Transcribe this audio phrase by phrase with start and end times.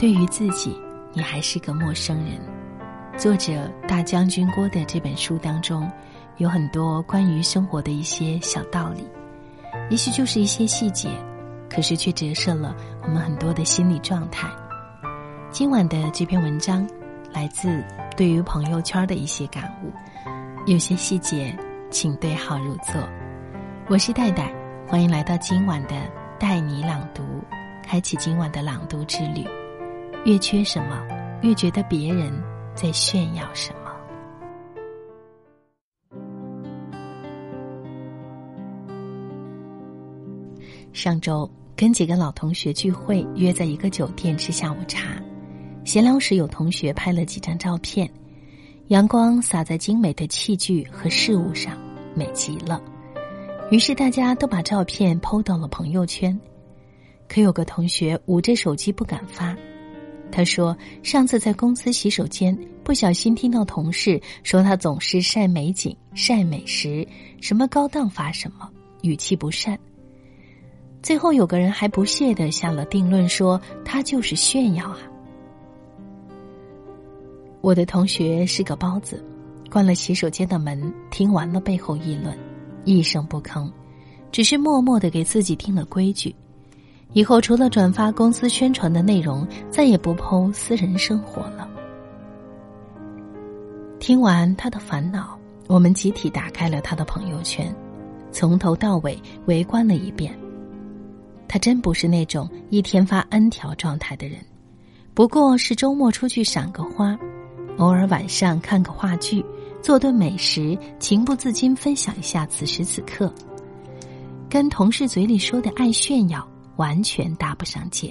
[0.00, 0.74] 对于自己，
[1.12, 2.40] 你还是个陌生人。
[3.18, 5.86] 作者大将军郭的这本书当中，
[6.38, 9.06] 有很多关于生活的一些小道理，
[9.90, 11.10] 也许就是一些细节，
[11.68, 14.48] 可是却折射了我们很多的心理状态。
[15.50, 16.88] 今晚的这篇文章，
[17.30, 17.84] 来自
[18.16, 19.92] 对于朋友圈的一些感悟，
[20.64, 21.54] 有些细节，
[21.90, 22.94] 请对号入座。
[23.86, 24.50] 我是戴戴，
[24.88, 25.94] 欢迎来到今晚的
[26.38, 27.22] 带你朗读，
[27.82, 29.46] 开启今晚的朗读之旅。
[30.24, 31.02] 越缺什么，
[31.42, 32.30] 越觉得别人
[32.74, 33.90] 在炫耀什么。
[40.92, 45.22] 上周跟几个老同学聚会，约在一个酒店吃下午茶。
[45.84, 48.08] 闲聊时，有同学拍了几张照片，
[48.88, 51.78] 阳光洒在精美的器具和事物上，
[52.14, 52.82] 美极了。
[53.70, 56.38] 于是大家都把照片抛到了朋友圈，
[57.26, 59.56] 可有个同学捂着手机不敢发。
[60.32, 67.06] 他说：“上次在公司洗手间，不小心听到同事说他总是晒美景、晒美食，
[67.40, 68.70] 什么高档发什么，
[69.02, 69.78] 语气不善。
[71.02, 74.98] 最后有个人还不屑的下了定论，说他就是炫耀啊。”
[77.60, 79.22] 我的同学是个包子，
[79.70, 82.36] 关了洗手间的门，听完了背后议论。
[82.84, 83.70] 一声不吭，
[84.32, 86.34] 只是默默的给自己定了规矩：
[87.12, 91.68] 以后除了转发公司宣传的内容，再也不剖私人生活了。
[93.98, 97.74] 听完他的烦恼，我们集体打开了他的朋友圈，
[98.30, 100.32] 从头到尾围观了一遍。
[101.48, 104.38] 他真不是那种一天发 N 条状态的人，
[105.14, 107.18] 不过是周末出去赏个花，
[107.78, 109.44] 偶尔晚上看个话剧。
[109.82, 113.32] 做顿美食，情不自禁分享一下此时此刻，
[114.48, 116.46] 跟同事嘴里说的爱炫耀
[116.80, 118.10] 完全搭不上界，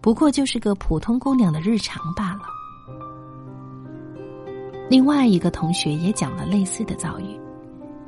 [0.00, 2.40] 不过就是个普通姑娘的日常罢了。
[4.88, 7.38] 另外一个同学也讲了类似的遭遇，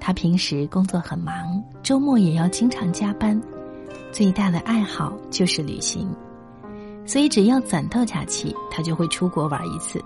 [0.00, 3.38] 他平时工作很忙，周末也要经常加班，
[4.10, 6.08] 最大的爱好就是旅行，
[7.04, 10.02] 所以只要攒到假期，他就会出国玩一次，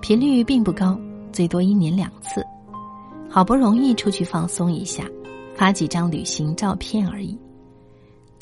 [0.00, 0.98] 频率并不高。
[1.32, 2.42] 最多一年两次，
[3.28, 5.04] 好不容易出去放松一下，
[5.54, 7.38] 发几张旅行照片而已，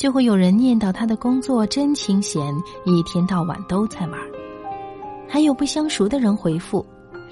[0.00, 2.42] 就会有人念叨他的工作真清闲，
[2.86, 4.18] 一天到晚都在玩。
[5.28, 6.84] 还有不相熟的人回复：“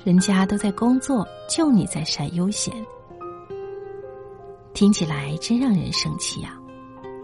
[0.04, 2.74] 人家都在工作，就你在晒悠闲。”
[4.74, 6.60] 听起来真让人生气啊！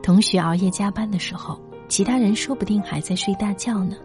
[0.03, 3.97] 同学熬夜加班的时候，其他人说不定还在睡大觉呢。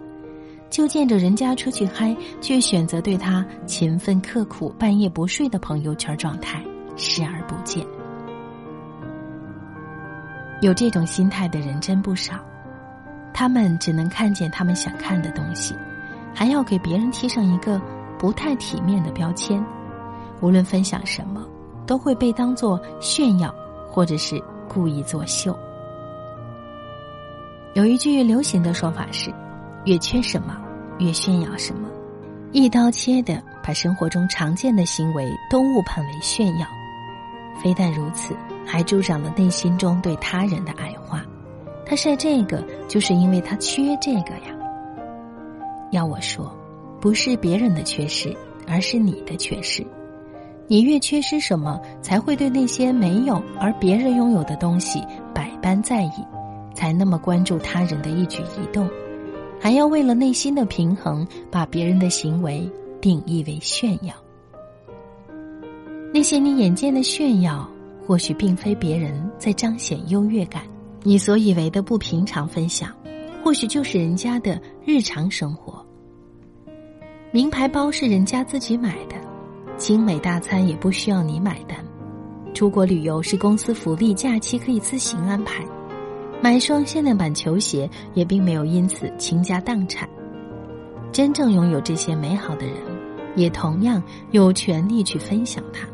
[0.70, 6.62] 就见着人家出去嗨，却选择对他勤奋刻苦、半夜不睡的朋友圈状态
[6.98, 7.88] 视而不见。
[10.62, 12.36] 有这种心态的人真不少，
[13.34, 15.76] 他们只能看见他们想看的东西，
[16.34, 17.82] 还要给别人贴上一个
[18.18, 19.64] 不太体面的标签。
[20.42, 21.46] 无论分享什么，
[21.86, 23.54] 都会被当作炫耀，
[23.88, 25.58] 或者是故意作秀。
[27.74, 29.34] 有一句流行的说法是。
[29.86, 30.62] 越缺什么，
[31.00, 31.88] 越炫耀什么，
[32.52, 36.68] 一刀切的把生活中常见的行为都误判为炫耀。
[37.64, 41.26] 非但如此，还助长了内心中对他人的矮化。
[41.86, 44.56] 他晒这个，就是因为他缺这个呀。
[45.92, 46.56] 要我说，
[47.02, 48.36] 不是别人的缺失，
[48.68, 49.86] 而是你的缺失。
[50.68, 55.04] 你越缺失什么，才会对那些没有而别人拥有的东西
[55.34, 56.24] 百般在意，
[56.76, 58.88] 才那么关注他人的一举一动。
[59.60, 62.70] 还要为了内心的平衡，把别人的行为
[63.02, 64.14] 定义为炫耀。
[66.14, 67.68] 那些你眼见的炫耀，
[68.10, 70.64] 或许并非别人在彰显优越感；
[71.04, 72.92] 你所以为的不平常分享，
[73.44, 75.86] 或许就是人家的日常生活。
[77.30, 79.16] 名牌包是人家自己买的，
[79.78, 81.78] 精美大餐也不需要你买单，
[82.52, 85.64] 出国旅游是公司福利，假期可以自行安排。
[86.42, 90.10] 买双限量版球鞋也并没有因此倾家荡产。
[91.12, 92.76] 真正拥有这些美好的人，
[93.36, 94.02] 也同样
[94.32, 95.88] 有权利去分享它。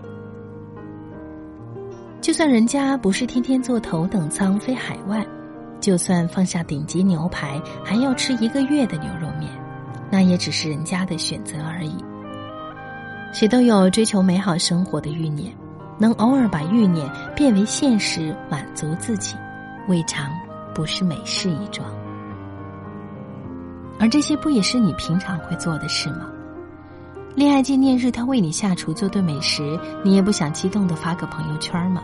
[2.36, 5.26] 算人家不是天天坐头等舱飞海外，
[5.80, 9.50] 就算放下顶级牛排还要吃一个月的牛肉面，
[10.12, 11.96] 那也只是人家的选择而已。
[13.32, 15.50] 谁都有追求美好生活的欲念，
[15.98, 19.38] 能偶尔把欲念变为现实，满足自己。
[19.88, 20.30] 未尝
[20.74, 21.88] 不是美事一桩，
[23.98, 26.28] 而这些不也是你平常会做的事吗？
[27.34, 32.02] 恋爱纪念日，他为你下厨做顿美食，你也不想激动的发个朋友圈吗？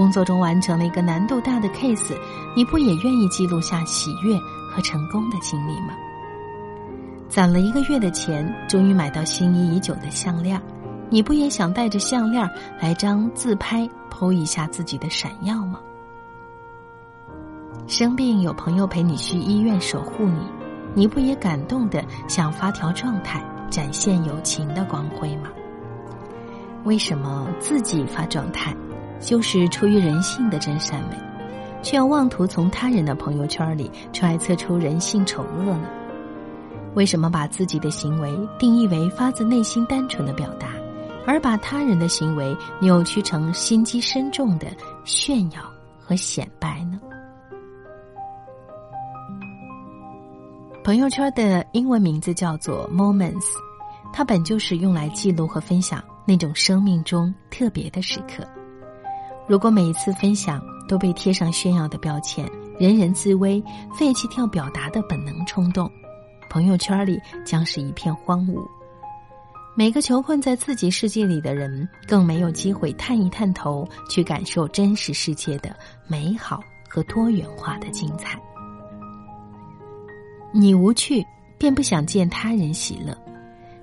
[0.00, 2.16] 工作中完成了一个难度大的 case，
[2.56, 4.34] 你不也愿意记录下喜悦
[4.66, 5.92] 和成功的经历吗？
[7.28, 10.58] 攒了一个月的钱，终于买到心仪已久的项链，
[11.10, 12.48] 你不也想带着项链
[12.80, 15.78] 来张自拍，剖一下自己的闪耀吗？
[17.86, 20.40] 生病有朋友陪你去医院守护你，
[20.94, 25.50] 你不也感动的想发条状态，展现友情的光辉吗？
[26.84, 28.74] 为什么自己发状态，
[29.20, 31.16] 就是出于人性的真善美，
[31.82, 35.88] 却要妄图从他人的朋友圈里揣测出人性丑恶呢？
[36.94, 40.68] 为什么把自己的行为定义为发自内心单纯的表达，
[41.26, 44.66] 而把他人的行为扭曲成心机深重的
[45.04, 45.60] 炫耀
[45.98, 46.98] 和显摆呢？
[50.82, 53.52] 朋友圈的英文名字叫做 Moments，
[54.12, 58.44] 它本就是用来记录和分享那种生命中特别的时刻。
[59.50, 62.48] 如果每一次分享都被贴上炫耀的标签，
[62.78, 63.60] 人人自危，
[63.98, 65.90] 废弃掉表达的本能冲动。
[66.48, 68.64] 朋友圈里将是一片荒芜，
[69.74, 75.76] 每个囚困在自己世界里的人，更没有机会探一探头，去感受真实世界的
[76.06, 78.40] 美好和多元化的精彩。
[80.52, 81.26] 你无趣，
[81.58, 83.12] 便不想见他人喜乐；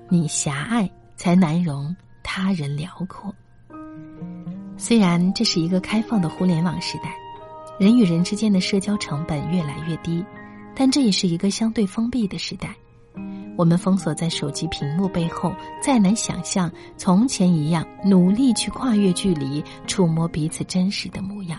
[0.08, 3.30] 你狭隘，才难容他人辽阔。
[4.78, 7.14] 虽然这是一个开放的互联网时代，
[7.78, 10.24] 人与人之间的社交成本越来越低。
[10.74, 12.72] 但这也是一个相对封闭的时代，
[13.56, 15.52] 我们封锁在手机屏幕背后，
[15.82, 21.58] 再难想象从前一样努力去跨越距离，触摸彼此真实的模样。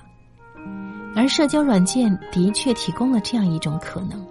[1.14, 4.26] 而社交软件的确提供了这样一种可能，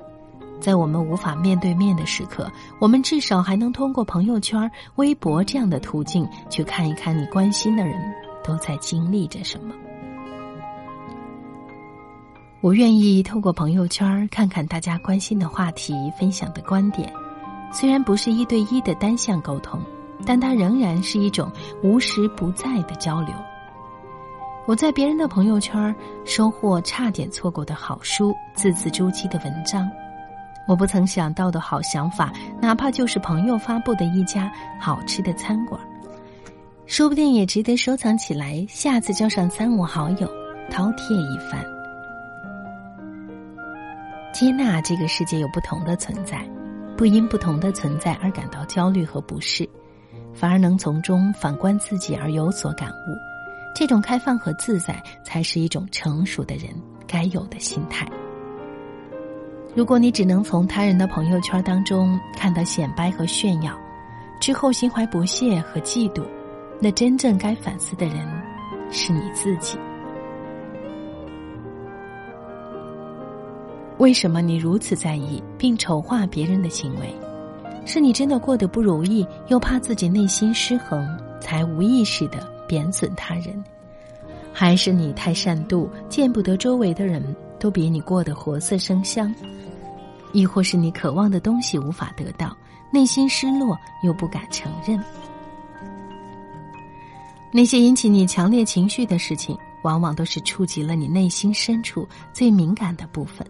[0.59, 2.51] 在我们无法面对面的时刻，
[2.81, 7.95] 我们至少还能通过朋友圈、微博这样的途径，去看一看你关心的人
[8.49, 9.75] 都在经历着什么。
[12.63, 17.13] 我愿意透过朋友圈看看大家关心的话题、分享的观点，
[17.71, 19.79] 虽然不是一对一的单向沟通，
[20.25, 21.53] 但它仍然是一种
[21.83, 23.35] 无时不在的交流。
[24.67, 29.89] 我在别人的朋友圈收获差点错过的好书、字字珠玑的文章，
[30.67, 34.51] 我不曾想到的好想法，哪怕就是朋友发布的一家
[34.81, 35.81] 好吃的餐馆，
[36.99, 40.29] 说不定也值得收藏起来，下次叫上三五好友
[40.69, 41.65] 饕餮一番。
[44.35, 46.45] 接纳这个世界有不同的存在，
[46.97, 49.65] 不因不同的存在而感到焦虑和不适，
[50.35, 53.17] 反而能从中反观自己而有所感悟。
[53.77, 56.69] 这种开放和自在，才是一种成熟的人
[57.07, 58.09] 该有的心态。
[59.73, 63.73] 如果你只能从他人的朋友圈当中看到显摆和炫耀，
[64.41, 66.25] 之后心怀不屑和嫉妒，
[66.81, 68.27] 那真正该反思的人
[68.91, 69.79] 是你自己。
[73.99, 77.13] 为什么你如此在意并丑化别人的行为？
[77.85, 81.05] 是你真的过得不如意，又怕自己内心失衡，
[81.41, 83.65] 才无意识的贬损他人？
[84.53, 89.35] 还是你太善妒，见不得周围的人都比你过得活色生香？
[90.33, 92.55] 亦或是你渴望的东西无法得到，
[92.93, 95.03] 内心失落又不敢承认？
[97.51, 103.47] 那些引起你强烈情绪的事情，往往都是触及了你内心深处最敏感的部分。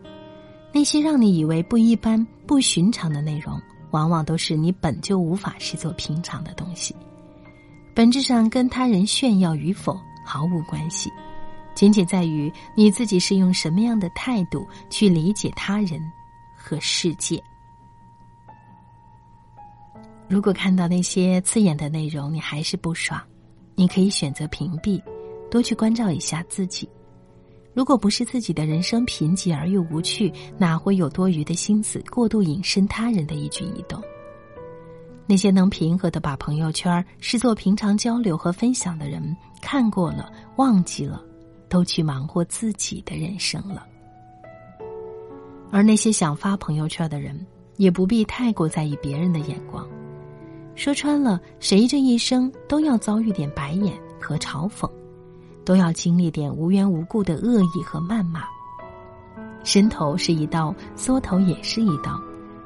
[0.72, 6.94] 那些让你以为不一般、不寻常的内容，往往都是你本就无法视作平常的东西，
[7.94, 11.10] 本质上跟他人炫耀与否毫无关系，
[11.74, 16.00] 仅仅在于你自己是用什么样的态度去理解他人
[16.54, 17.42] 和世界。
[20.28, 23.18] 如果看到那些刺眼的内容，你还是不爽，
[23.78, 25.00] 你可以选择屏蔽，
[25.48, 26.88] 多去关照一下自己。
[27.72, 34.02] 如果不是自己的人生贫瘠而又无趣，哪会有多余的心思过度引申他人的一举一动？
[35.28, 41.22] 那些能平和的把朋友圈视作平常交流和分享的人，看过了，忘记了，
[41.68, 43.86] 都去忙活自己的人生了。
[45.70, 49.88] 而那些想发朋友圈的人，也不必太过在意别人的眼光。
[50.78, 54.88] 说穿了，谁这一生都要遭遇点白眼和嘲讽。
[55.64, 58.44] 都要经历点无缘无故的恶意和谩骂，
[59.64, 62.16] 伸头是一刀，缩头也是一刀，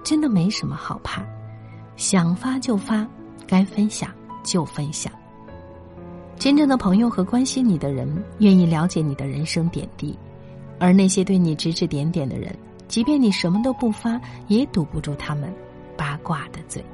[0.04, 1.25] 真的没什么好怕。
[1.97, 3.09] 想发就发，
[3.47, 4.11] 该分享
[4.45, 5.11] 就分享。
[6.38, 10.14] 真正的朋友和关心你的人，愿意了解你的人生点滴，
[10.78, 12.54] 而那些对你指指点点的人，
[12.88, 15.50] 即便你什么都不发，也堵不住他们
[15.97, 16.85] 八卦的嘴。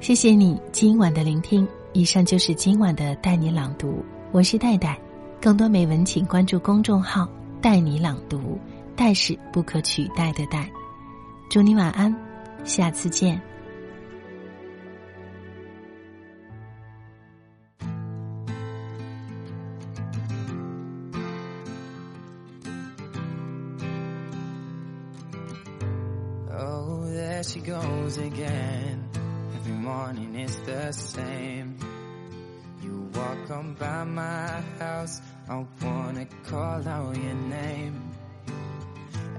[0.00, 4.02] 谢谢你今晚的聆听，以上就是今晚的带你朗读，
[4.32, 4.98] 我是戴戴。
[5.42, 7.28] 更多美文，请关注公众号
[7.60, 8.58] “带你朗读”，
[8.96, 10.70] 戴是不可取代的戴。
[11.50, 12.16] 祝你晚安，
[12.64, 13.40] 下次见。
[26.50, 29.19] Oh, there she goes again.
[29.70, 31.76] Every morning is the same.
[32.82, 38.10] You walk on by my house, I wanna call out your name.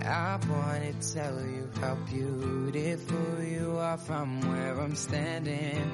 [0.06, 5.92] I wanna tell you how beautiful you are from where I'm standing.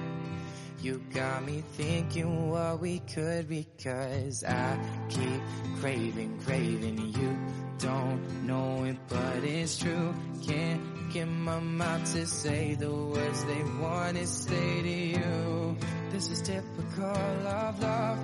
[0.84, 4.78] You got me thinking what we could be cause I
[5.10, 5.42] keep
[5.80, 7.36] craving, craving you
[7.80, 10.14] don't know it but it's true
[10.46, 15.78] Can't get my mouth to say the words they wanna say to you.
[16.12, 18.20] This is typical of love.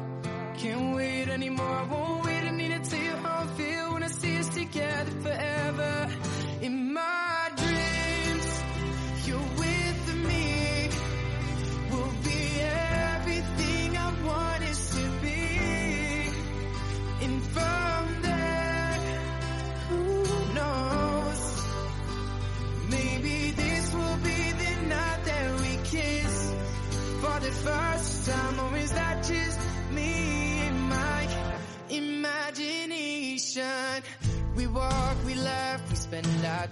[0.58, 3.16] Can't wait anymore, won't wait, I need to tell you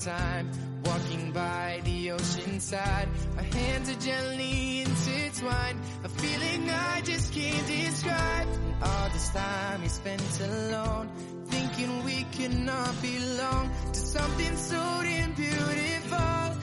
[0.03, 0.49] time
[0.83, 3.07] walking by the ocean side.
[3.37, 8.47] Our hands are gently intertwined, a feeling I just can't describe.
[8.47, 11.09] And all this time we spent alone,
[11.45, 16.55] thinking we could not belong to something so damn beautiful,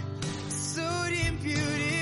[0.49, 1.98] so damn beautiful.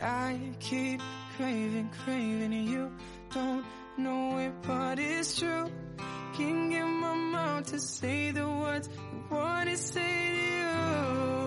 [0.00, 1.00] I keep
[1.36, 2.92] craving, craving you.
[3.34, 3.64] Don't
[3.96, 5.70] know it, but it's true.
[6.34, 11.37] Can't get my mouth to say the words I wanna say to you.